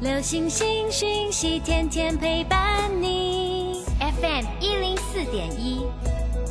[0.00, 3.82] 流星星讯息，天天陪伴你。
[3.98, 5.84] FM 一零四点一，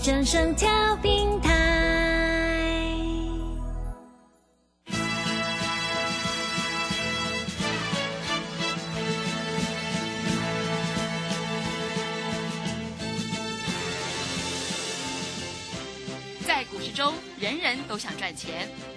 [0.04, 1.56] 正声调平台。
[16.46, 18.68] 在股市中，人人都想赚钱，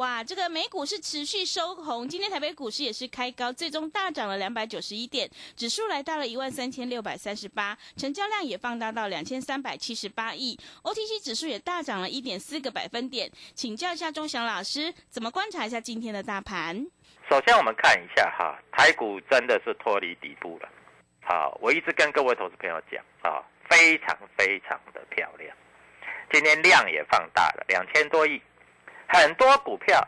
[0.00, 13.30] 哇，这个美股是持续收红，今天台北股市也是开高，最终大涨了两百九十一点，指数来到了一万三千六百三十八，成交量也放大到两千三百七十八亿，OTC 指数也大涨了一点四个百分点。
[13.54, 16.86] 请教一下钟祥老师，怎么观察一下今天的大盘？
[17.28, 20.68] 首先我们看一下哈，台股真的是脱离底部了。
[21.20, 25.54] 好，我一直跟各位投资朋友讲啊，非常非常的漂亮，
[26.32, 28.40] 今天量也放大了，两千多亿。
[29.12, 30.06] 很多股票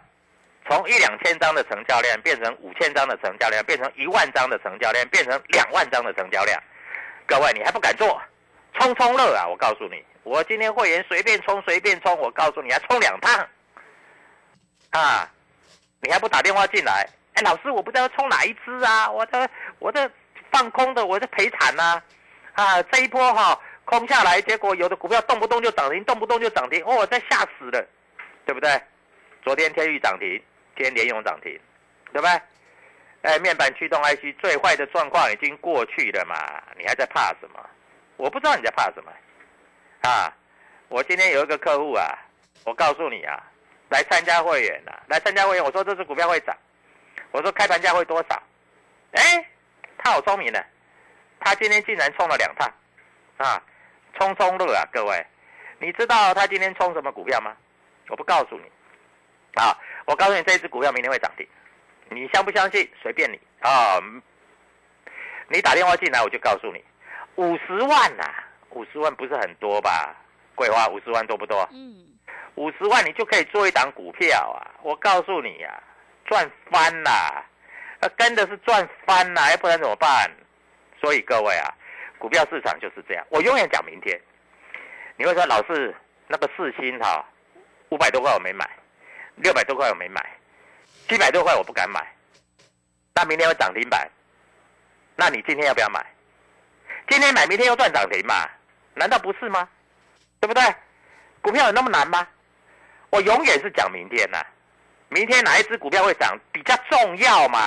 [0.68, 6.62] 从一两千张的成交量变成五千张的成交量，变成一万张的成交量，变成两万张的成交量。
[7.26, 8.20] 各位，你还不敢做？
[8.74, 9.46] 冲冲乐啊！
[9.46, 13.48] 我告诉你，我今天会员随便冲随便冲，我告诉你，还冲两趟
[14.90, 15.28] 啊！
[16.00, 17.06] 你还不打电话进来？
[17.34, 19.10] 哎，老师，我不知道冲哪一支啊？
[19.10, 20.10] 我的我的
[20.50, 22.00] 放空的，我的赔惨呐！
[22.54, 27.84] 啊，这一波哈空下来，结果有的股票动不动就涨停，动不动就涨停，哦，我这吓死了，
[28.46, 28.80] 对不对？
[29.42, 30.40] 昨天天域涨停，
[30.76, 31.52] 今天联咏涨停，
[32.12, 32.40] 对不对？
[33.22, 36.34] 哎，面板驱动 IC 最坏的状况已经过去了嘛，
[36.76, 37.60] 你还在怕什么？
[38.16, 39.12] 我不知道你在怕什么
[40.02, 40.32] 啊！
[40.88, 42.18] 我今天有一个客户啊，
[42.64, 43.42] 我告诉你啊，
[43.90, 46.56] 来参加会员啊，来参加会员，我说这只股票会涨，
[47.30, 48.42] 我说开盘价会多少？
[49.12, 49.44] 哎，
[49.98, 50.64] 他好聪明的，
[51.40, 52.72] 他今天竟然冲了两趟
[53.38, 53.62] 啊，
[54.18, 54.82] 冲冲乐啊！
[54.92, 55.26] 各位，
[55.78, 57.56] 你知道他今天冲什么股票吗？
[58.08, 58.64] 我不告诉你。
[59.54, 59.76] 啊，
[60.06, 61.46] 我告诉你，这只股票明天会涨停，
[62.08, 62.88] 你相不相信？
[63.02, 64.00] 随便你啊！
[65.48, 66.82] 你打电话进来，我就告诉你，
[67.36, 68.24] 五十万呐，
[68.70, 70.14] 五十万不是很多吧？
[70.54, 71.68] 桂花，五十万多不多？
[71.72, 72.06] 嗯，
[72.54, 74.80] 五十万你就可以做一档股票啊！
[74.82, 75.82] 我告诉你呀，
[76.24, 77.44] 赚翻啦！
[78.00, 80.30] 呃，跟的是赚翻啦，要不然怎么办？
[81.00, 81.68] 所以各位啊，
[82.18, 83.26] 股票市场就是这样。
[83.28, 84.18] 我永远讲明天，
[85.16, 85.94] 你会说老师
[86.28, 87.24] 那个四星哈，
[87.90, 88.68] 五百多块我没买。
[89.42, 90.24] 六百多块我没买，
[91.08, 92.00] 七百多块我不敢买，
[93.12, 94.08] 那明天有涨停板，
[95.16, 96.04] 那你今天要不要买？
[97.08, 98.48] 今天买明天又赚涨停嘛？
[98.94, 99.68] 难道不是吗？
[100.38, 100.62] 对不对？
[101.40, 102.26] 股票有那么难吗？
[103.10, 104.38] 我永远是讲明天呐，
[105.08, 107.58] 明天哪一只股票会涨比较重要嘛？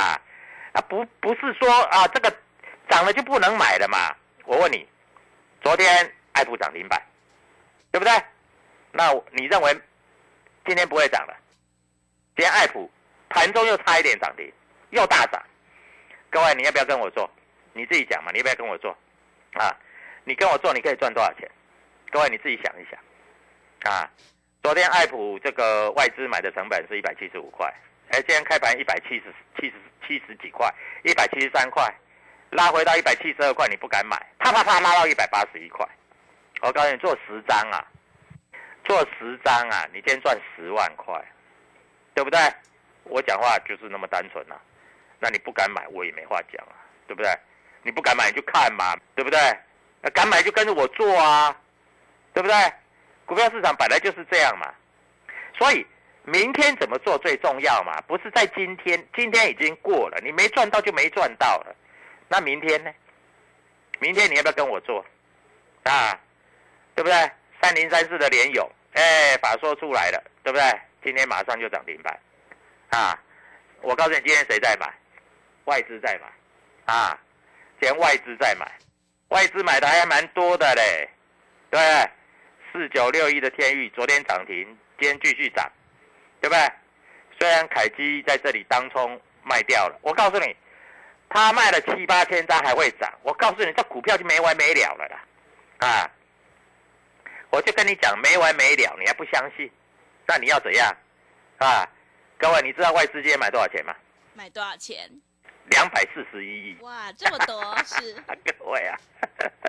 [0.72, 2.34] 啊不不是说啊这个
[2.90, 4.16] 涨了就不能买了嘛？
[4.46, 4.88] 我问你，
[5.62, 7.02] 昨天爱普涨停板，
[7.92, 8.14] 对不对？
[8.92, 9.78] 那你认为
[10.66, 11.36] 今天不会涨了？
[12.36, 12.92] 今天爱普
[13.30, 14.52] 盘中又差一点涨停，
[14.90, 15.42] 又大涨。
[16.30, 17.30] 各位，你要不要跟我做？
[17.72, 18.92] 你自己讲嘛，你要不要跟我做？
[19.54, 19.74] 啊，
[20.26, 21.50] 你跟我做，你可以赚多少钱？
[22.12, 23.00] 各位你自己想一想。
[23.90, 24.10] 啊，
[24.62, 27.74] 昨天爱普这个外资买的成本是一百七十五块，
[28.10, 30.70] 哎，今天开盘一百七十七十七十几块，
[31.04, 31.90] 一百七十三块，
[32.50, 35.88] 拉回到一百七十二块，你不敢买，啪啪啪拉到一百八十一块。
[36.62, 37.88] 我告诉你，做十张啊，
[38.84, 41.14] 做十张啊，你今天赚十万块。
[42.16, 42.40] 对不对？
[43.04, 44.56] 我讲话就是那么单纯呐，
[45.20, 46.74] 那你不敢买，我也没话讲啊，
[47.06, 47.32] 对不对？
[47.84, 49.40] 你不敢买你就看嘛，对不对？
[50.02, 51.56] 那敢买就跟着我做啊，
[52.34, 52.56] 对不对？
[53.28, 54.74] 股票市场本来就是这样嘛，
[55.58, 55.86] 所以
[56.24, 61.76] 明天怎么做最重要嘛，不是在今天，今天已经过了，你没赚到就没赚到了，
[62.28, 62.92] 那明天呢？
[64.00, 65.06] 明天你要不要跟我做？
[65.84, 66.20] 啊，
[66.96, 67.32] 对不对？
[67.62, 70.66] 三零三四的联勇，哎，法说出来了，对不对？
[71.06, 72.20] 今天马上就涨停板，
[72.90, 73.16] 啊，
[73.82, 74.92] 我告诉你，今天谁在买？
[75.66, 77.16] 外资在买，啊，
[77.80, 78.66] 今天外资在买，
[79.28, 81.08] 外资买的还蛮多的嘞，
[81.70, 82.12] 对不对？
[82.74, 84.66] 四九六一的天域昨天涨停，
[85.00, 85.72] 今天继续涨，
[86.42, 86.72] 对不对？
[87.40, 90.56] 虽然凯基在这里当冲卖掉了，我告诉你，
[91.30, 96.10] 他卖了七八千张还会涨，我告诉你，这股票就没完没了了啦，啊！
[97.52, 99.70] 我就跟你讲没完没了，你还不相信？
[100.28, 100.96] 那你要怎样？
[101.60, 101.88] 啊，
[102.38, 103.96] 各位，你知道外资今天买多少钱吗？
[104.34, 105.10] 买多少钱？
[105.72, 106.78] 两百四十一亿。
[106.82, 108.14] 哇，这么多是？
[108.60, 108.98] 各位啊，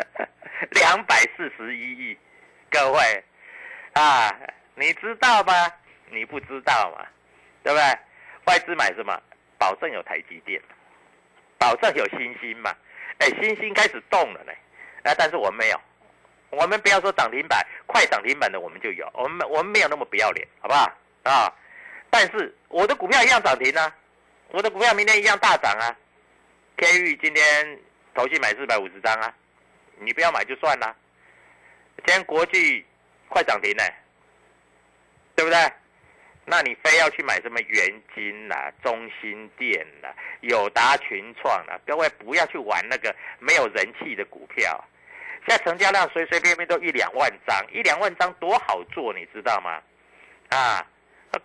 [0.73, 2.19] 两百四十一亿，
[2.71, 3.25] 各位
[3.95, 4.35] 啊，
[4.75, 5.53] 你知道吗？
[6.11, 7.07] 你不知道嘛？
[7.63, 7.99] 对不对？
[8.47, 9.21] 外资买什么？
[9.59, 10.61] 保证有台积电，
[11.59, 12.75] 保证有星星嘛？
[13.19, 14.53] 哎，星星开始动了呢，
[15.05, 15.81] 啊，但是我们没有。
[16.51, 20.91] 我们不要说涨停板，快涨停板的我们就有，我们我们没有那么不要脸，好不好
[21.25, 21.53] 啊？
[22.09, 23.95] 但是我的股票一样涨停啊，
[24.51, 25.95] 我的股票明天一样大涨啊。
[26.77, 27.79] 天域今天
[28.15, 29.35] 投信买四百五十张啊，
[29.99, 30.95] 你不要买就算了。
[31.99, 32.85] 今天国际
[33.29, 33.83] 快涨停呢，
[35.35, 35.73] 对不对？
[36.45, 44.83] 那你非要去买什么元金啦、中心店啦、友达群创啦，各位不要去玩那个没有人气的股票。
[45.47, 49.81] 现在成交量随随便便都一两万张，一两万张多好做，你知道吗？
[50.51, 50.85] 啊，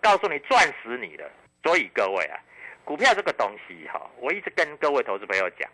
[0.00, 1.30] 告诉你赚死你了。
[1.62, 2.36] 所以各位啊，
[2.84, 5.70] 股票这个东西哈，我一直跟各位投资朋友讲，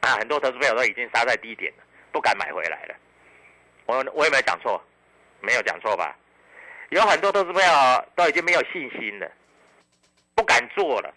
[0.00, 2.94] 啊，很多投资朋友都已经杀在低点了，不敢买回来了。
[3.84, 4.82] 我我有没有讲错？
[5.40, 6.16] 没有讲错吧？
[6.88, 9.30] 有很多投资朋友都已经没有信心了，
[10.34, 11.12] 不敢做了，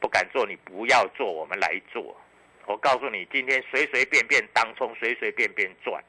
[0.00, 2.14] 不敢做，你不要做，我们来做。
[2.66, 6.02] 我告诉你，今天随随便便当冲，随随便便赚，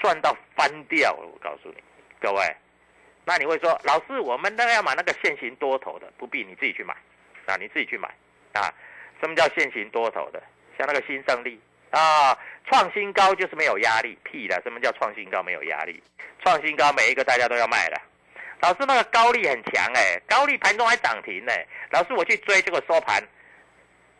[0.00, 1.26] 赚到翻掉了。
[1.26, 1.82] 我告诉你，
[2.20, 2.56] 各位，
[3.24, 6.94] 那你会说，老师，我们那要买那个现行多头的，不必你自己去买，
[7.46, 8.08] 啊，你自己去买，
[8.54, 8.72] 啊，
[9.20, 10.40] 什么叫现行多头的？
[10.78, 16.00] 像那个新胜利啊，创新高就是没有压力，屁的，什么叫创新高没有压力？
[16.44, 18.00] 创新高每一个大家都要卖的。
[18.60, 21.52] 老师，那个高利很强哎，高利盘中还涨停呢。
[21.90, 23.20] 老师，我去追，结果收盘。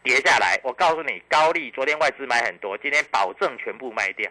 [0.03, 4.31] 跌下来，我告诉你，高利昨天外资买很多，今天保证全部卖掉，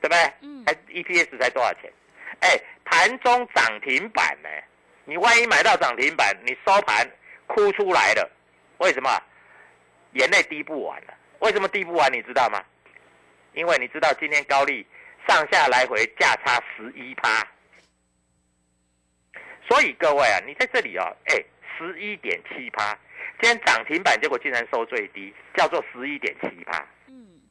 [0.00, 0.32] 对不对？
[0.40, 0.64] 嗯。
[0.66, 1.92] 还 EPS 才多少钱？
[2.40, 4.48] 哎，盘中涨停板呢？
[5.04, 7.08] 你万一买到涨停板，你收盘
[7.46, 8.30] 哭出来了，
[8.78, 9.10] 为什么？
[10.12, 11.14] 眼泪滴不完了。
[11.40, 12.12] 为什么滴不完？
[12.12, 12.64] 你知道吗？
[13.52, 14.86] 因为你知道今天高利
[15.28, 17.46] 上下来回价差十一趴，
[19.68, 21.44] 所以各位啊，你在这里啊，哎，
[21.76, 22.98] 十一点七趴。
[23.40, 26.86] 今天涨停板，结果竟然收最低，叫做十一点七八。
[27.08, 27.42] 嗯，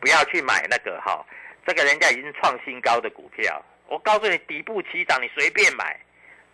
[0.00, 1.24] 不要去买那个哈，
[1.66, 3.62] 这个人家已经创新高的股票。
[3.86, 6.00] 我告诉你，底部起涨，你随便买，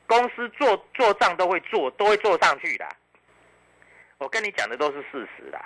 [0.06, 2.86] 公司做做账都会做，都会做上去的。
[4.18, 5.64] 我跟你讲的都是事实啦。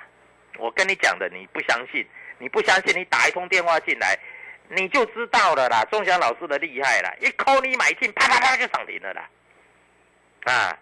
[0.59, 2.06] 我跟你讲的你不相信，
[2.39, 4.17] 你不相信，你打一通电话进来，
[4.69, 5.83] 你就知道了啦。
[5.91, 9.29] 钟祥老师的厉害啦，一扣你买进，啪啪啪就涨停了啦。
[10.44, 10.79] 啊，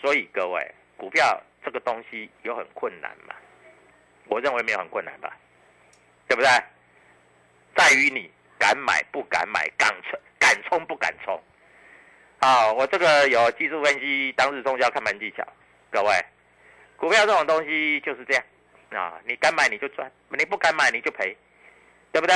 [0.00, 1.40] 所以各位股票。
[1.64, 3.34] 这个东西有很困难吗？
[4.26, 5.36] 我认为没有很困难吧，
[6.28, 6.48] 对不对？
[7.74, 11.38] 在于你敢买不敢买，敢冲敢冲不敢冲。
[12.38, 15.46] 啊，我这个有技术分析，当日冲销看盘技巧。
[15.90, 16.24] 各位，
[16.96, 18.44] 股票这种东西就是这样
[18.90, 21.36] 啊，你敢买你就赚，你不敢买你就赔，
[22.12, 22.34] 对不对？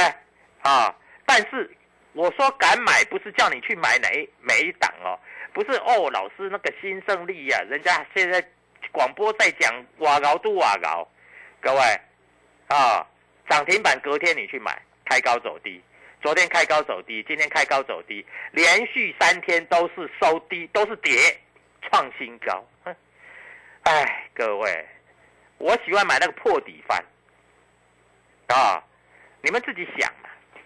[0.63, 1.71] 啊，但是
[2.15, 4.09] 我说敢买不是叫你去买哪
[4.41, 5.19] 每一档哦，
[5.55, 8.45] 不是哦，老师那个新胜利呀，人家现在。
[8.97, 11.07] 广播在讲瓦高都瓦高，
[11.61, 11.81] 各位
[12.69, 13.07] 啊，
[13.47, 15.83] 涨停板隔天你去买，开高走低。
[16.23, 21.39] 昨天开高走低，今天开高走低，连续三天都是收低，都是跌，
[21.83, 22.65] 创新高。
[23.83, 24.87] 哎，各位，
[25.59, 27.05] 我喜欢买那个破底翻
[28.47, 28.83] 啊，
[29.43, 30.11] 你们自己想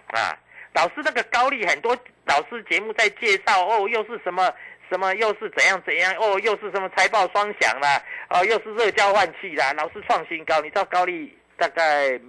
[0.06, 0.38] 啊。
[0.72, 4.54] 老师那个高利很多，老师节目在介绍哦，又是什么？
[4.90, 6.38] 什么又是怎样怎样哦？
[6.40, 8.02] 又是什么财报双响啦？
[8.28, 9.72] 哦，又是热交换器啦？
[9.74, 12.20] 老是创新高，你知道高利大概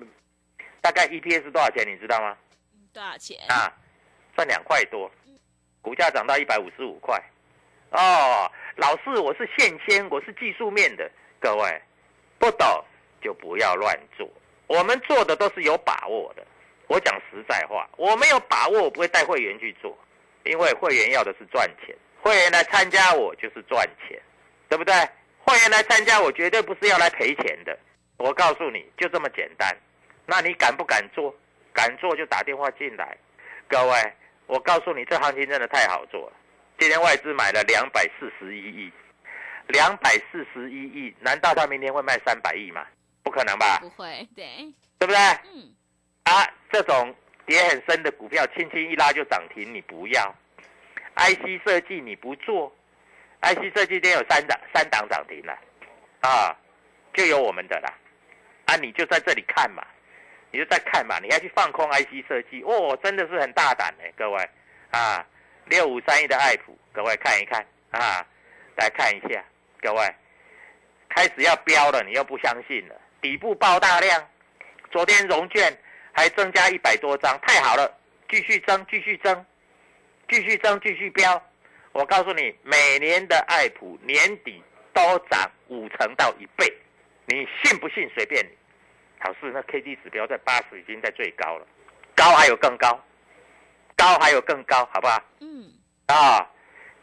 [0.79, 1.83] 大概 EPS 多少钱？
[1.91, 2.37] 你知道吗？
[2.93, 3.73] 多少钱啊？
[4.35, 5.11] 赚两块多，
[5.81, 7.19] 股价涨到一百五十五块。
[7.89, 11.81] 哦，老是，我是现签，我是技术面的，各位
[12.37, 12.67] 不懂
[13.21, 14.29] 就不要乱做。
[14.67, 16.45] 我们做的都是有把握的。
[16.87, 19.97] 我讲实在话，我没有把握，我不会带会员去做，
[20.43, 21.95] 因为会员要的是赚钱。
[22.21, 24.21] 会员来参加我就是赚钱，
[24.69, 24.93] 对不对？
[25.43, 27.77] 会员来参加我绝对不是要来赔钱的。
[28.17, 29.75] 我告诉你就这么简单，
[30.25, 31.35] 那你敢不敢做？
[31.73, 33.17] 敢做就打电话进来。
[33.67, 34.13] 各位，
[34.45, 36.33] 我告诉你，这行情真的太好做了。
[36.77, 38.91] 今天外资买了两百四十一亿，
[39.67, 42.85] 两百四十一亿，难道他明天会卖三百亿吗？
[43.23, 43.79] 不可能吧？
[43.79, 44.45] 不会，对，
[44.99, 45.17] 对不对？
[45.53, 45.73] 嗯，
[46.23, 50.35] 啊，这种跌很深的股票，轻轻一拉就涨停，你不要。
[51.15, 52.73] IC 设计你不做
[53.41, 55.57] ，IC 设计今天有三档三档涨停了，
[56.21, 56.55] 啊，
[57.13, 57.93] 就有我们的啦。
[58.65, 59.85] 啊，你就在这里看嘛，
[60.51, 64.49] 你就在看嘛，你还去放空 IC 设计，哦，真的是很大胆哎，各位
[64.91, 65.25] 啊，
[65.65, 68.25] 六五三一的爱普，各位看一看啊，
[68.77, 69.43] 来看一下，
[69.81, 70.15] 各位
[71.09, 74.25] 开始要飙了，你又不相信了，底部爆大量，
[74.89, 75.77] 昨天融券
[76.13, 77.99] 还增加一百多张，太好了，
[78.29, 79.45] 继续增，继续增，
[80.31, 81.43] 继续增，继续飙。
[81.91, 86.73] 我告诉你，每年的爱普年底都涨五成到一倍，
[87.25, 88.09] 你信不信？
[88.15, 88.49] 随便你。
[89.19, 91.67] 好事，那 K D 指标在八十已经在最高了，
[92.15, 92.97] 高还有更高，
[93.97, 95.21] 高还有更高，好不好？
[95.41, 95.69] 嗯，
[96.07, 96.49] 啊，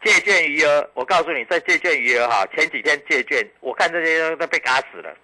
[0.03, 5.15] 借券余额，我告诉你，这借券余额哈，前几天借券，我看这些都被嘎死了。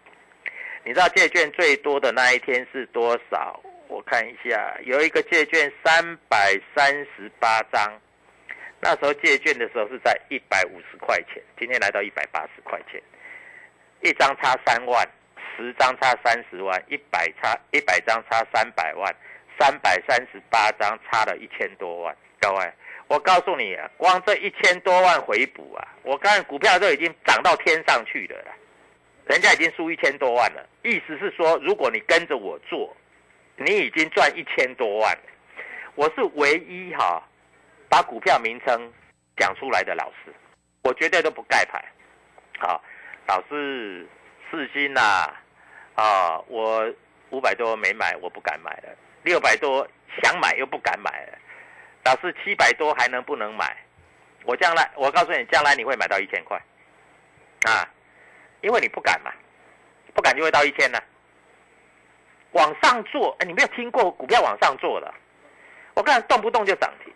[0.83, 3.59] 你知道借券最多的那一天是多少？
[3.95, 8.01] 我看一下，有一个借券三百三十八张，
[8.81, 13.01] 那时候借券的时候是在一百五十块钱，今天来到一百八十块钱，
[14.01, 15.07] 一张差三万。
[15.55, 19.15] 十张差三十万，一百差一百张差三百万，
[19.57, 22.13] 三百三十八张差了一千多万。
[22.41, 22.73] 各位，
[23.07, 28.43] 我告诉你啊，光这一千多万回补啊，我看股票都已经涨到天上去了，
[29.27, 30.67] 人家已经输一千多万了。
[30.83, 32.93] 意思是说，如果你跟着我做，
[33.57, 35.17] 你已经赚一千多万。
[35.95, 37.23] 我是唯一哈
[37.89, 38.93] 把股票名称
[39.37, 40.33] 讲出来的老师，
[40.83, 41.83] 我绝对都不盖牌。
[42.59, 42.83] 好，
[43.27, 44.07] 老师
[44.49, 45.33] 四星呐。
[45.95, 46.93] 啊，我
[47.29, 48.89] 五百多没买，我不敢买了。
[49.23, 49.87] 六百多
[50.21, 51.37] 想买又不敢买了。
[52.03, 53.77] 老师七百多还能不能买？
[54.43, 56.61] 我将来我告诉你，将来你会买到一千块，
[57.63, 57.87] 啊，
[58.61, 59.31] 因为你不敢嘛，
[60.13, 60.99] 不敢就会到一千呢。
[62.55, 65.13] 往上做，哎，你没有听过股票往上做的？
[65.93, 67.13] 我看动不动就涨停，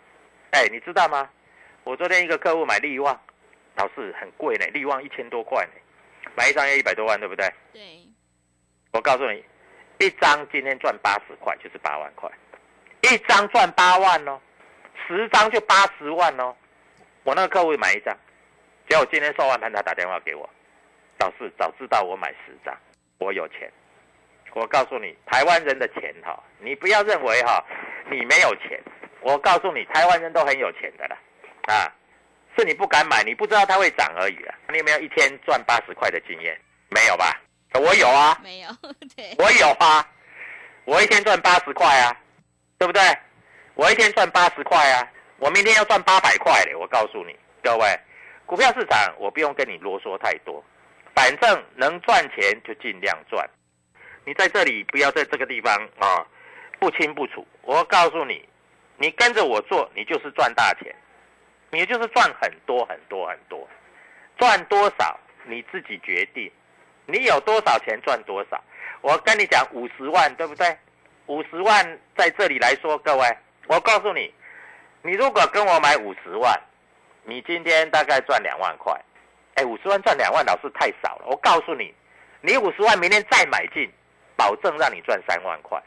[0.50, 1.28] 哎，你知道吗？
[1.82, 3.18] 我昨天一个客户买利旺，
[3.76, 7.50] 老师很贵呢，利旺一千多块呢，买一张要一百多万，对不对？
[7.72, 7.80] 对。
[8.92, 9.42] 我告诉你，
[9.98, 12.30] 一张今天赚八十块就是八万块，
[13.02, 14.38] 一张赚八万哦，
[15.06, 16.54] 十张就八十万哦。
[17.24, 18.14] 我那个客户买一张，
[18.88, 20.48] 结果今天收完盘他打电话给我，
[21.18, 22.76] 老师早知道我买十张，
[23.18, 23.72] 我有钱。
[24.54, 27.64] 我告诉你，台湾人的钱哈，你不要认为哈
[28.10, 28.80] 你没有钱，
[29.20, 31.16] 我告诉你，台湾人都很有钱的啦，
[31.66, 31.92] 啊，
[32.58, 34.54] 是你不敢买，你不知道它会涨而已啊。
[34.70, 36.58] 你有没有一天赚八十块的经验？
[36.90, 37.40] 没有吧？
[37.74, 38.68] 我有啊，没有，
[39.16, 40.06] 对，我有啊，
[40.84, 42.16] 我一天赚八十块啊，
[42.78, 43.00] 对不对？
[43.74, 46.74] 我一天赚八十块啊，我明天要赚八百块嘞！
[46.74, 47.98] 我告诉你，各位，
[48.44, 50.62] 股票市场我不用跟你啰嗦太多，
[51.14, 53.48] 反正能赚钱就尽量赚。
[54.30, 56.24] 你在这里不要在这个地方啊，
[56.78, 57.44] 不清不楚。
[57.62, 58.48] 我告诉你，
[58.96, 60.94] 你跟着我做，你就是赚大钱，
[61.70, 63.68] 你就是赚很多很多很多，
[64.38, 66.48] 赚多少你自己决定。
[67.06, 68.62] 你有多少钱赚多少，
[69.00, 70.78] 我跟你讲五十万，对不对？
[71.26, 74.32] 五十万在这里来说，各位，我告诉你，
[75.02, 76.56] 你如果跟我买五十万，
[77.24, 78.96] 你今天大概赚两万块。
[79.56, 81.24] 哎，五十万赚两万，老师太少了。
[81.26, 81.92] 我告诉你，
[82.42, 83.90] 你五十万明天再买进，
[84.40, 85.78] 保证让你赚三万块，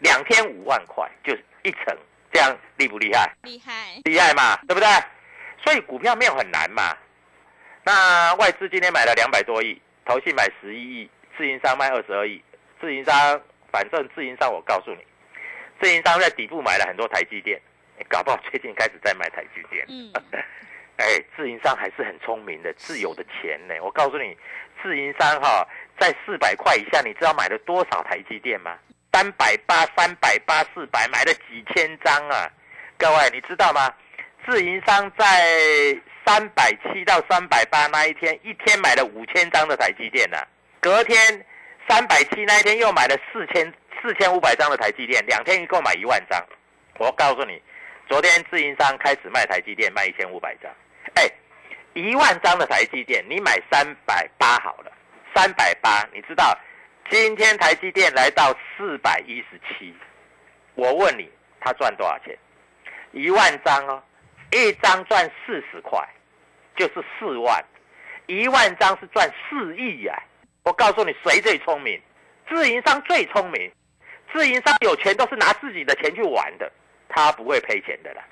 [0.00, 1.96] 两天五万块就一层，
[2.30, 3.32] 这样厉不厉害？
[3.44, 4.86] 厉害，厉害嘛，对不对？
[5.64, 6.94] 所以股票没有很难嘛。
[7.82, 9.80] 那外资今天买了两百多亿。
[10.04, 12.44] 投信买十一亿，自营商卖二十二亿。
[12.78, 13.40] 自营商
[13.72, 14.98] 反正自营商，我告诉你，
[15.80, 17.58] 自营商在底部买了很多台积电，
[18.06, 19.86] 搞不好最近开始在卖台积电。
[19.88, 20.12] 嗯，
[21.00, 23.74] 哎，自营商还是很聪明的，自有的钱呢。
[23.82, 24.36] 我告诉你，
[24.82, 25.66] 自营商哈
[25.98, 28.76] 在四百块以下，你知道买了多少台积电吗？
[29.12, 32.50] 三百八、三百八、四百，买了几千张啊！
[32.98, 33.92] 各位你知道吗？
[34.46, 36.00] 自营商在。
[36.26, 40.38] 三百七到三百八那一天，一天买了五千张的台积电呢。
[40.80, 41.44] 隔天
[41.86, 43.70] 三百七那一天又买了四千
[44.00, 46.42] 四千五百张的台积电，两天一共买一万张。
[46.96, 47.60] 我告诉你，
[48.08, 50.72] 昨天自营商开始卖台积电，卖一千五百张。
[51.16, 51.30] 哎，
[51.92, 54.90] 一万张的台积电，你买三百八好了，
[55.34, 56.56] 三百八，你知道
[57.10, 59.94] 今天台积电来到四百一十七，
[60.74, 61.28] 我问你，
[61.60, 62.38] 他赚多少钱？
[63.12, 64.02] 一万张哦。
[64.52, 65.98] 一张赚四十块，
[66.76, 67.60] 就是四万；
[68.26, 70.16] 一万张是赚四亿呀！
[70.62, 72.00] 我告诉你，谁最聪明？
[72.48, 73.72] 自营商最聪明。
[74.32, 76.70] 自营商有钱都是拿自己的钱去玩的，
[77.08, 78.22] 他不会赔钱的啦，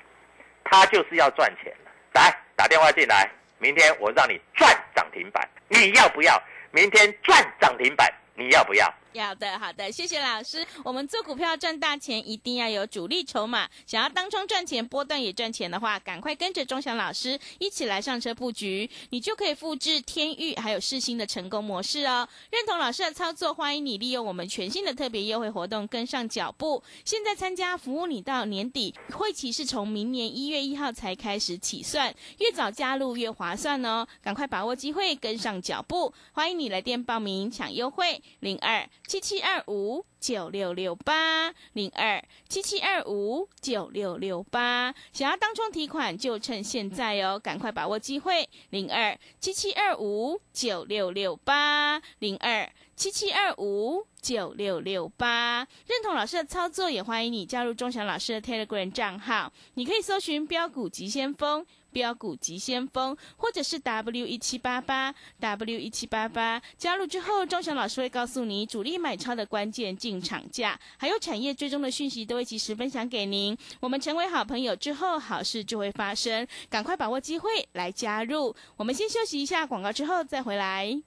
[0.63, 1.73] 他就是要赚钱。
[2.13, 6.41] 来打电话进来，明天我让你赚涨停板，你要不要？
[6.75, 8.91] 明天赚涨停板，你要不要？
[9.13, 10.65] 要的，好的，谢谢老师。
[10.83, 13.69] 我们做股票赚大钱，一定要有主力筹码。
[13.85, 22.27] 想要当冲赚钱，波段也赚钱的话，赶快跟着钟祥老师一起来上车布局，你就可以复制天域还有世新的成功模式哦。
[22.49, 26.81] 认同老师的操作，欢迎你利用我们全新的特别优惠活动跟上脚步。
[27.05, 34.07] 现在参加，服务你到年底，会期是从明年一月一号才开始起算，越早加入越划算哦。
[34.21, 36.13] 赶快把握机会，跟上脚步。
[36.31, 38.87] 欢迎你来电报名抢优惠，零二。
[39.13, 55.59] 七七二五九六六八零二七七二五九六六八，想要当冲提款就趁现在哦，赶快把握机会，零二七七二五九六六八零二七七二五九六六八。
[55.85, 61.63] 认同老师的操作，也欢迎你加入钟祥老师的 Telegram 账号，你可以搜寻标股急先锋。
[61.93, 73.55] 标股急先锋，或者是 W 一七八八 W 一七八八，加入之后，钟祥老师会告诉你主力买超的关键进场价，还有产业追踪的讯息，都会及时分享给您。
[73.79, 78.55] 我们成为好朋友之后，好事就会发生，赶快把握机会来加入。
[78.75, 81.01] 我们先休息一下广告，之后再回来。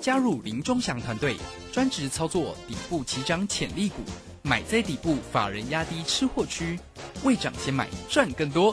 [0.00, 1.36] 加入林钟祥团队，
[1.72, 3.96] 专职操作底部起涨潜力股，
[4.42, 6.78] 买在底部，法人压低吃货区，
[7.24, 8.72] 未涨先买赚更多。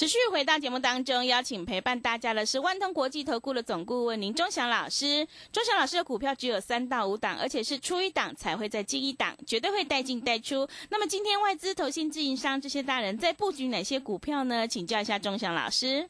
[0.00, 5.28] 持续回到节目当中，邀请陪伴大家的是万通国际投顾的总顾问林忠祥老师。
[5.52, 10.66] 忠祥老师的股票只有三到五档，而且是出一档才会再进一档，绝对会带进带出。
[10.88, 14.66] 那么今天外资、投信、自营商这些大人在布局哪些股票呢？
[14.66, 16.08] 请教一下忠祥老师。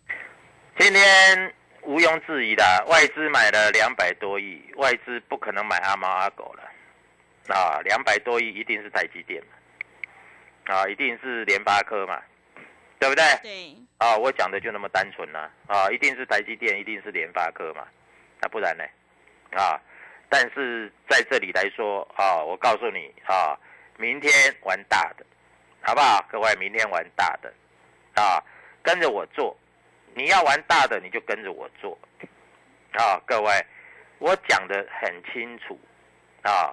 [0.79, 6.63] 今天毋庸置疑的，外资买了两百多亿，外资不可能买阿猫阿狗了
[7.53, 7.81] 啊！
[7.81, 9.43] 两百多亿一定是台积电，
[10.67, 12.23] 啊，一定是联发科嘛。
[13.01, 13.25] 对不对？
[13.43, 13.77] 对。
[13.99, 17.87] 啊，我讲的就那么单纯呐，啊，一定是台积电，一定是联发科嘛，
[18.41, 18.85] 那不然呢？
[19.59, 19.81] 啊，
[20.29, 23.59] 但是在这里来说啊，我告诉你啊，
[23.99, 24.33] 明天
[24.63, 25.27] 玩大的，
[25.83, 26.25] 好不好？
[26.31, 27.53] 各位，明天玩大的，
[28.15, 28.43] 啊，
[28.83, 29.55] 跟着我做，
[30.15, 31.99] 你要玩大的，你就跟着我做，
[32.93, 33.53] 啊，各位，
[34.19, 35.79] 我讲的很清楚，
[36.43, 36.73] 啊，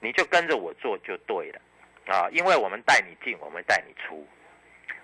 [0.00, 1.60] 你就跟着我做就对了，
[2.06, 4.24] 啊，因为我们带你进，我们带你出。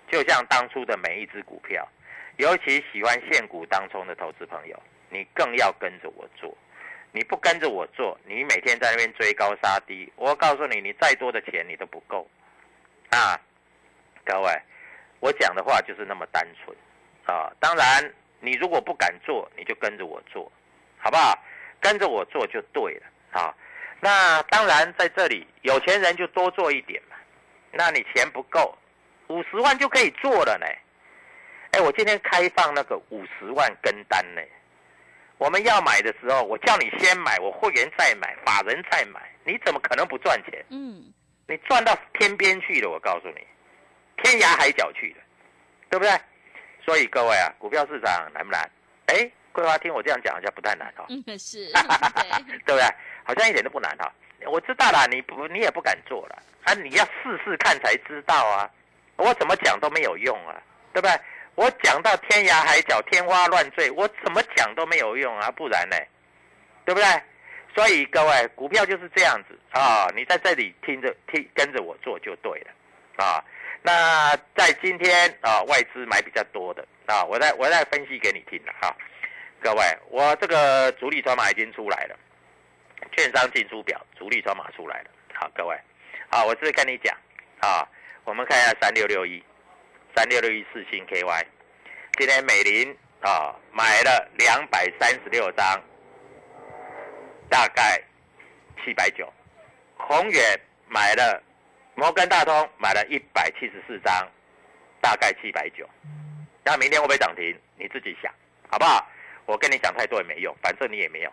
[0.09, 1.87] 就像当初的每一只股票，
[2.37, 6.55] 尤其喜欢现股当中的投资朋友，你更要跟着我做。
[7.13, 12.29] 你不跟着我做，你每天在那边追高杀低，我告诉你，你再多的钱你都不够。
[13.09, 13.39] 啊，
[14.25, 14.61] 各位，
[15.19, 16.77] 我讲的话就是那么单纯
[17.25, 17.51] 啊。
[17.59, 20.51] 当然，你如果不敢做，你就跟着我做，
[20.99, 21.33] 好不好？
[21.79, 23.55] 跟着我做就对了啊。
[23.99, 27.15] 那当然，在这里有钱人就多做一点嘛。
[27.71, 28.77] 那你钱不够。
[29.27, 30.65] 五十万就可以做了呢，
[31.71, 34.41] 哎，我今天开放那个五十万跟单呢。
[35.37, 40.65] 我们要买的时候，我叫你先买，我会员再买，法人再买，你怎么可能不赚钱？
[40.69, 41.13] 嗯，
[41.47, 43.45] 你赚到天边去了，我告诉你，
[44.23, 45.23] 天涯海角去了，
[45.89, 46.11] 对不对？
[46.83, 48.61] 所以各位啊，股票市场难不难？
[49.07, 51.05] 哎，桂花听我这样讲好像不太难哦。
[51.09, 51.69] 嗯，是，
[52.65, 52.83] 对不对？
[53.23, 54.11] 好像一点都不难哈。
[54.45, 56.73] 我知道了，你不，你也不敢做了啊！
[56.75, 58.69] 你要试试看才知道啊。
[59.17, 60.55] 我怎么讲都没有用啊，
[60.93, 61.19] 对不对？
[61.55, 65.97] 我讲到天涯海角、天花乱坠，我怎么讲都没有用啊，不然呢？
[66.85, 67.07] 对不对？
[67.75, 73.43] 所以各位，股票就是这样子啊，你在这里听着听，跟着我做就对了啊。
[73.81, 78.95] 那在今天啊，外资买比较多的啊，我再我再分析给你听了哈。
[79.59, 82.15] 各位，我这个主力筹码已经出来了，
[83.15, 85.09] 券商进出表，主力筹码出来了。
[85.33, 85.75] 好，各位，
[86.29, 87.17] 好，我是跟你讲
[87.61, 87.87] 啊。
[88.27, 89.41] 我们看一下三六六一，
[90.13, 91.45] 三六六一四星 KY，
[92.17, 95.81] 今天美林啊买了两百三十六张，
[97.49, 98.03] 大概
[98.83, 99.31] 七百九，
[99.95, 100.59] 宏远
[100.89, 101.41] 买了，
[101.95, 104.29] 摩根大通买了一百七十四张，
[104.99, 105.89] 大概七百九，
[106.65, 107.57] 那明天会不会涨停？
[107.77, 108.29] 你自己想
[108.69, 109.07] 好不好？
[109.45, 111.31] 我跟你讲太多也没用，反正你也没有。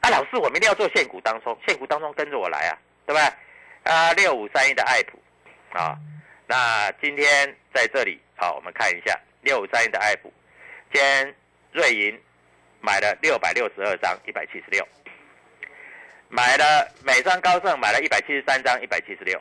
[0.00, 3.92] 啊，老师，我明天要做现股当中，现股当中跟着我来啊，对不对？
[3.92, 5.16] 啊，六五三一的爱普。
[5.72, 5.96] 啊，
[6.46, 10.32] 那今天在这里，好，我们看一下六五三一的爱普，
[10.92, 11.34] 今天
[11.72, 12.20] 瑞银
[12.80, 14.86] 买了六百六十二张，一百七十六。
[16.28, 19.40] 买了美商高盛买了一百七十三张，一百七十六。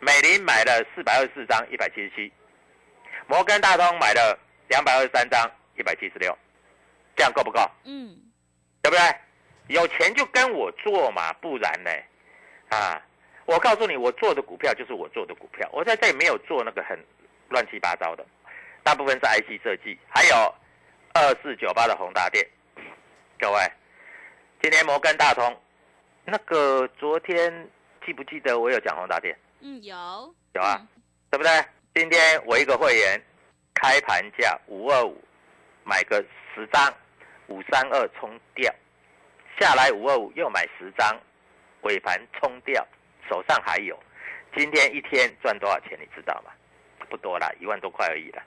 [0.00, 2.30] 美林买了四百二十四张，一百七十七。
[3.26, 6.36] 摩根大通买了两百二十三张，一百七十六。
[7.16, 7.60] 这样够不够？
[7.84, 8.14] 嗯，
[8.82, 9.16] 对不对？
[9.68, 11.90] 有钱就跟我做嘛，不然呢？
[12.68, 13.02] 啊，
[13.46, 16.98] 我告诉你，我做的股票就是我做的股票，我在这里没有做那个很
[17.48, 18.26] 乱七八糟的，
[18.82, 20.54] 大部分是 IC 设计，还有
[21.14, 22.44] 二四九八的宏达电。
[23.38, 23.60] 各位，
[24.60, 25.56] 今天摩根大通
[26.24, 27.70] 那个昨天
[28.04, 29.38] 记不记得我有讲宏达电？
[29.60, 29.94] 嗯，有
[30.54, 30.84] 有啊，
[31.30, 31.50] 对不对？
[31.94, 33.22] 今天我一个会员
[33.74, 35.22] 开盘价五二五，
[35.84, 36.22] 买个
[36.54, 36.92] 十张，
[37.46, 38.74] 五三二冲掉，
[39.58, 41.16] 下来五二五又买十张，
[41.82, 42.86] 尾盘冲掉，
[43.28, 43.98] 手上还有。
[44.56, 45.98] 今天一天赚多少钱？
[46.00, 46.50] 你知道吗？
[47.08, 48.42] 不多啦，一万多块而已啦。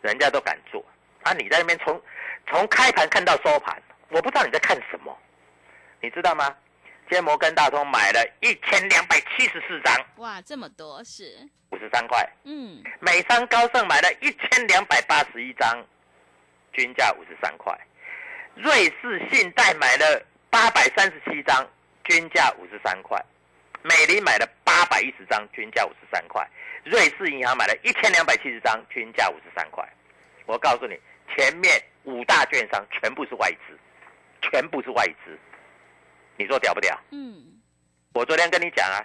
[0.00, 0.84] 人家都敢做，
[1.22, 2.00] 啊，你在那边从
[2.46, 5.16] 从开盘看到收盘，我不知道你在看什么，
[6.00, 6.54] 你知道吗？
[7.08, 12.24] 今天摩根大通买了一千两百七十四张，哇，这么多是，五十三块。
[12.44, 15.84] 嗯，美商高盛买了一千两百八十一张，
[16.72, 17.76] 均价五十三块。
[18.54, 21.68] 瑞士信贷买了八百三十七张，
[22.04, 23.20] 均价五十三块。
[23.82, 26.46] 美林买了八百一十张，均价五十三块。
[26.84, 29.86] 瑞士银行买了一千两百七十张，均价五十三块。
[30.46, 30.98] 我告诉你，
[31.34, 33.78] 前面五大券商全部是外资，
[34.42, 35.38] 全部是外资。
[36.36, 36.98] 你说屌不屌？
[37.10, 37.60] 嗯，
[38.14, 39.04] 我昨天跟你讲啊，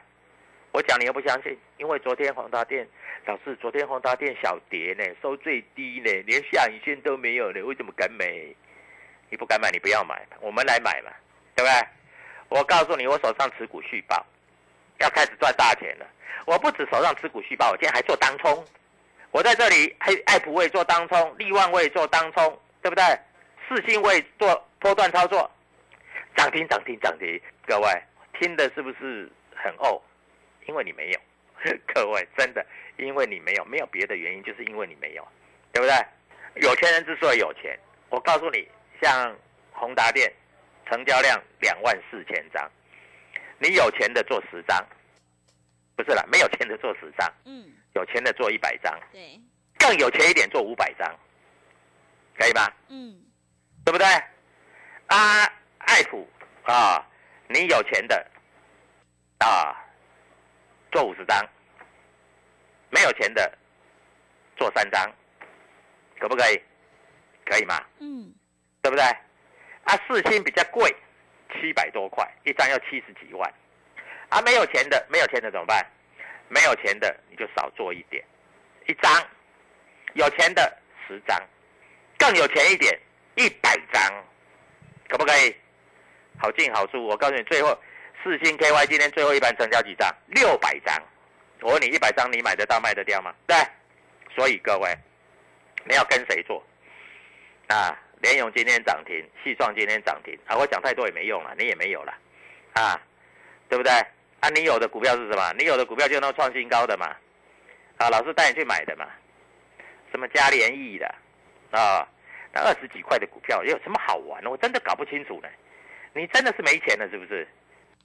[0.71, 2.87] 我讲你又不相信，因为昨天宏达电
[3.25, 8.25] 老师，昨天宏达电小跌呢，收最低呢，连下影线都没有呢，为什么敢买？
[9.29, 11.11] 你不敢买，你不要买，我们来买嘛，
[11.55, 11.87] 对不对？
[12.47, 14.25] 我告诉你，我手上持股续报，
[14.99, 16.05] 要开始赚大钱了。
[16.45, 18.63] 我不止手上持股续报，我今天还做当冲，
[19.31, 23.03] 我在这里爱爱普位做当冲，利万位做当冲，对不对？
[23.67, 25.49] 四星位做波段操作。
[26.35, 27.89] 涨停涨停涨停，各位
[28.37, 30.01] 听的是不是很哦？
[30.67, 31.19] 因为你没有，
[31.93, 32.65] 各位真的，
[32.97, 35.25] 因为你没有，没有别的原因，就是因为你没有，
[35.71, 35.95] 对不对？
[36.55, 37.79] 有钱人之所以有钱，
[38.09, 38.67] 我告诉你，
[39.01, 39.33] 像
[39.71, 40.31] 宏达电，
[40.89, 42.69] 成交量两万四千张，
[43.59, 44.85] 你有钱的做十张，
[45.95, 49.39] 不是了，没有钱的做十张，嗯，有钱的做一百张，对，
[49.77, 51.13] 更有钱一点做五百张，
[52.37, 52.71] 可以吗？
[52.89, 53.21] 嗯，
[53.83, 54.05] 对不对？
[55.07, 55.51] 啊。
[55.87, 56.27] 爱普
[56.63, 57.05] 啊，
[57.47, 58.27] 你有钱的
[59.37, 59.77] 啊，
[60.91, 61.45] 做五十张；
[62.89, 63.55] 没有钱的
[64.57, 65.13] 做三张，
[66.19, 66.59] 可不可以？
[67.45, 67.79] 可以吗？
[67.99, 68.33] 嗯，
[68.81, 69.03] 对不对？
[69.83, 70.91] 啊，四星比较贵，
[71.59, 73.51] 七百多块一张，要七十几万。
[74.29, 75.85] 啊，没有钱的，没有钱的怎么办？
[76.47, 78.23] 没有钱的你就少做一点，
[78.87, 79.21] 一张；
[80.13, 81.39] 有钱的十张，
[82.17, 82.99] 更有钱一点，
[83.35, 84.01] 一百张，
[85.07, 85.55] 可不可以？
[86.37, 87.77] 好进好出，我告诉你，最后
[88.23, 90.13] 四星 KY 今天最后一盘成交几张？
[90.27, 90.95] 六百张。
[91.61, 93.33] 我问你，一百张你买得到卖得掉吗？
[93.47, 93.55] 对。
[94.35, 94.93] 所以各位，
[95.85, 96.61] 你要跟谁做？
[97.69, 100.57] 啊，联勇今天涨停，细创今天涨停啊！
[100.57, 102.11] 我讲太多也没用了，你也没有了，
[102.73, 102.99] 啊，
[103.69, 103.91] 对不对？
[104.39, 105.53] 啊，你有的股票是什么？
[105.59, 107.15] 你有的股票就那创新高的嘛，
[107.97, 109.05] 啊，老师带你去买的嘛，
[110.11, 111.05] 什么嘉联益的，
[111.69, 112.07] 啊，
[112.51, 114.49] 那二十几块的股票有什么好玩的？
[114.49, 115.47] 我真的搞不清楚呢。
[116.13, 117.47] 你真的是没钱了是不是？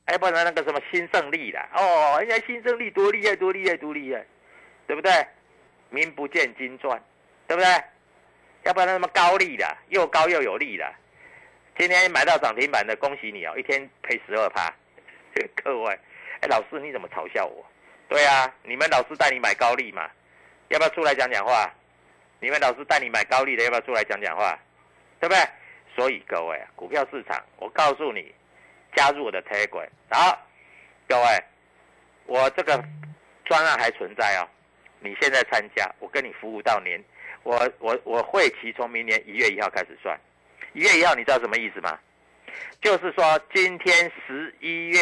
[0.05, 4.23] 哎，不然那个什么新胜利的哦，人家新胜利多厉害，多厉害，多厉害，
[4.87, 5.11] 对不对？
[5.89, 7.03] 名不见经传，
[7.49, 7.83] 对不对？
[8.65, 10.93] 要不然那么高利的，又高又有利的，
[11.79, 14.73] 今天买到涨停板的，恭喜你哦，一天赔十二趴。
[15.63, 15.99] 各位，
[16.41, 17.65] 哎，老师你怎么嘲笑我？
[18.09, 20.11] 对啊，你们老师带你买高利嘛？
[20.69, 21.73] 要不要出来讲讲话？
[22.41, 24.59] 你们老师带你买高利的，要不要出来讲讲话？
[25.21, 25.41] 对不对？
[25.95, 28.35] 所以各位，股票市场，我告诉你，
[28.95, 29.89] 加入我的 tag。
[30.11, 30.39] 好，
[31.09, 31.45] 各位，
[32.27, 32.83] 我这个
[33.45, 34.49] 专案还存在哦。
[35.01, 37.03] 你现在参加，我跟你服务到年，
[37.43, 40.19] 我我我会期从明年一月一号开始算。
[40.73, 41.99] 一月一号，你知道什么意思吗？
[42.81, 44.99] 就是说今天十一月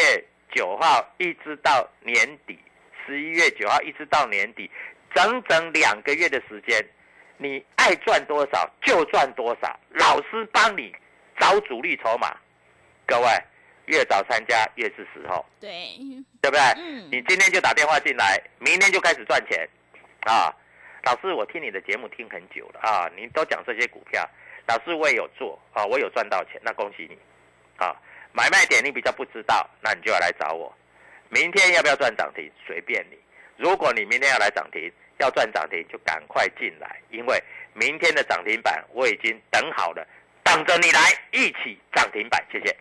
[0.55, 2.59] 九号一直到年底，
[3.07, 4.70] 十一月九号一直到年底，
[5.14, 6.85] 整整两个月的时间。
[7.37, 10.92] 你爱赚多少就赚多少，老师帮你
[11.38, 12.37] 找主力筹码。
[13.07, 13.27] 各位，
[13.87, 15.70] 越早参加越是时候，对，
[16.42, 16.61] 对不对？
[16.77, 17.09] 嗯。
[17.12, 19.68] 你今天就打电话进来，明天就开始赚钱，
[20.22, 20.53] 啊！
[21.09, 24.29] 老师，我听你的节目听很久了啊，你都讲这些股票，
[24.66, 27.16] 老师我也有做啊，我有赚到钱，那恭喜你，
[27.79, 27.97] 啊！
[28.31, 30.71] 买卖点你比较不知道，那你就要来找我。
[31.31, 32.53] 明天要不要赚涨停？
[32.66, 33.16] 随便你。
[33.57, 34.92] 如果你明天要来涨停。
[35.21, 37.42] 要赚涨停就赶快进来，因为
[37.75, 40.07] 明天的涨停板我已经等好了，
[40.44, 42.77] 等着你来一起涨停板，谢谢。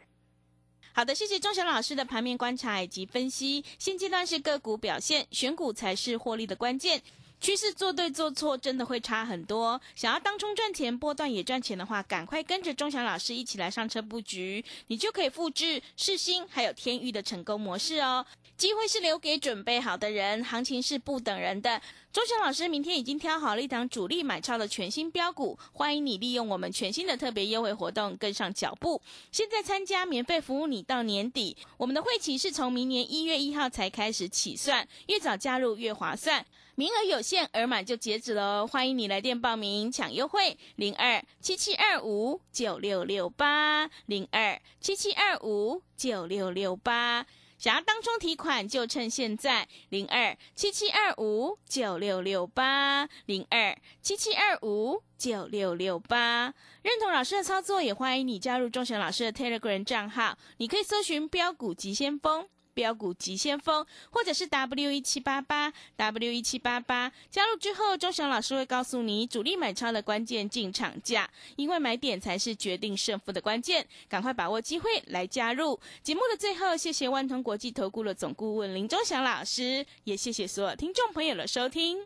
[0.93, 3.65] 好的，谢谢钟祥老师的盘面观察以及分析。
[3.79, 7.01] 现阶段是个股表现，选股才是获利的关键。
[7.39, 9.79] 趋势做对做错真的会差很多。
[9.95, 18.25] 想要当冲赚钱、波段也赚钱的话，赶快跟着钟祥老师一起来上车布局，你就可以复制世新还有天域的成功模式哦。
[18.57, 21.79] 机会是留给准备好的人，行情是不等人的。
[22.11, 28.99] 钟祥老师明天已经挑好了一档主力买超的全新标股，欢迎你利用我们全新的特别优惠活动跟上脚步。
[29.31, 36.43] 现在参加免费服务你到年底，我们的会期是从明年一月一号才开始起算，越早加入越划算。
[36.79, 38.67] 名额有限，额满就截止喽！
[38.67, 47.25] 欢迎你来电报名抢优惠，零二七七二五九六六八零二七七二五九六六八。
[47.57, 56.53] 想要当中提款就趁现在，零二七七二五九六六八零二七七二五九六六八。
[56.83, 62.47] 认同老师的操作，也欢迎你加入钟祥老师的 Telegram 账号，你可以搜寻标股急先锋。
[62.77, 75.79] 标股急先锋，或者是 W 一七八八 W 一七八八，加入之后，钟祥老师会告诉你主力买超的关键进场价，因为买点才是决定胜负的关键，赶快把握机会来加入。
[76.03, 82.05] 节目的最后，谢谢万通国际投顾的总顾问林钟祥老师，也谢谢所有听众朋友的收听。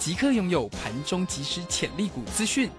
[0.00, 2.70] 即刻拥有盘中即时潜力股资讯，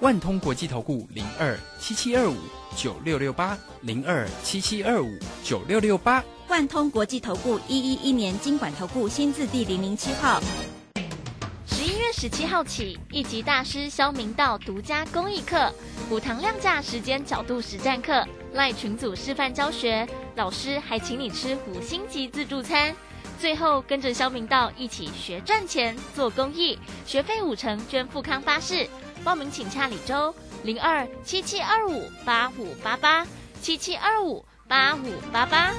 [0.00, 2.34] 万通国际投顾零二七七二五
[2.74, 10.40] 九六六八零二七七二五九六六八，万通国际投顾一一一年经管投顾新字第零零七号。
[11.66, 15.70] 十一月十七号起，一级大师肖明道独家公益课，
[16.08, 22.96] 五堂量价时间角度实战课，赖群组示范教学，老师还请你吃五星级自助餐。
[23.40, 28.86] 最后跟着肖明道一起学赚钱、做公益，学费五成捐富康巴士。
[29.24, 33.26] 报名请洽李周零二七七二五八五八八
[33.62, 35.72] 七七二五八五八八。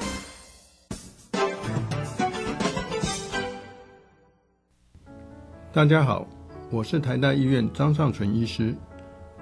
[5.71, 6.27] 大家好，
[6.71, 8.75] 我是台大医院张尚存医师。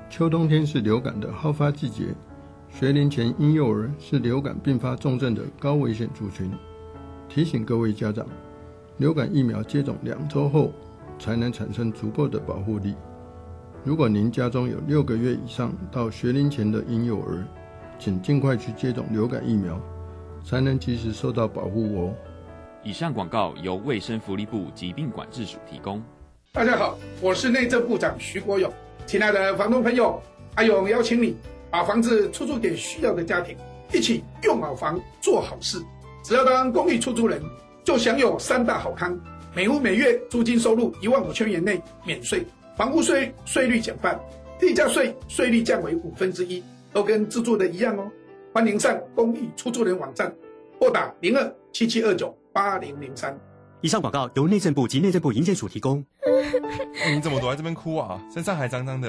[0.10, 2.14] 秋冬天是流感的好发季节，
[2.70, 6.52] 学龄前婴幼儿是流感并发重症的高危险族群。
[7.30, 8.26] 提醒各位家长，
[8.98, 10.74] 流感疫苗接种两周后
[11.20, 12.96] 才能产生足够的保护力。
[13.84, 17.46] 如果您家中有六个月以上到学龄前的婴幼儿，
[18.00, 19.80] 请尽快去接种流感疫苗，
[20.44, 22.14] 才能及时受到保护哦。
[22.84, 26.02] 以上广告由卫生福利部疾病管制署提供。
[26.52, 28.74] 大家好，我是内政部长徐国勇。
[29.06, 30.20] 亲爱的房东朋友，
[30.56, 31.38] 阿勇邀请你
[31.70, 33.56] 把房子出租给需要的家庭，
[33.94, 35.80] 一起用好房做好事。
[36.24, 37.42] 只要当公寓出租人，
[37.84, 39.18] 就享有三大好康：
[39.56, 44.20] 每户每月租金收入一万五千元内免税，房屋税税率减半，
[44.60, 48.10] 地价税税率降为五分之一，都跟自住的一样哦。
[48.54, 50.34] 欢迎上公寓出租人网站，
[50.78, 53.38] 拨打零二七七二九八零零三。
[53.82, 56.04] 以上广告由内政部及内政部营建署提供。
[57.14, 58.22] 你怎么躲在这边哭啊？
[58.34, 58.98] 身上还脏脏的。